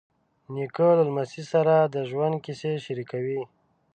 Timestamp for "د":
1.83-1.95